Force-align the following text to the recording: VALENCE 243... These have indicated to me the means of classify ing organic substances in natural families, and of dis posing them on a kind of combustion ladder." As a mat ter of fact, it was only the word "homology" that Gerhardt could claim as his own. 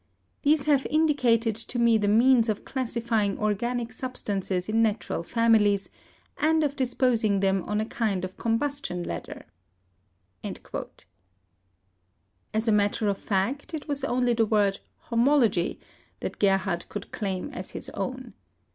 VALENCE 0.43 0.63
243... 0.63 0.79
These 0.79 0.81
have 0.81 0.99
indicated 1.45 1.55
to 1.55 1.77
me 1.77 1.97
the 1.99 2.07
means 2.07 2.49
of 2.49 2.65
classify 2.65 3.23
ing 3.25 3.37
organic 3.37 3.93
substances 3.93 4.67
in 4.67 4.81
natural 4.81 5.21
families, 5.21 5.91
and 6.39 6.63
of 6.63 6.75
dis 6.75 6.95
posing 6.95 7.39
them 7.39 7.61
on 7.65 7.79
a 7.79 7.85
kind 7.85 8.25
of 8.25 8.35
combustion 8.35 9.03
ladder." 9.03 9.45
As 12.51 12.67
a 12.67 12.71
mat 12.71 12.93
ter 12.93 13.09
of 13.09 13.19
fact, 13.19 13.75
it 13.75 13.87
was 13.87 14.03
only 14.03 14.33
the 14.33 14.47
word 14.47 14.79
"homology" 15.11 15.79
that 16.21 16.39
Gerhardt 16.39 16.89
could 16.89 17.11
claim 17.11 17.51
as 17.51 17.69
his 17.69 17.91
own. 17.91 18.33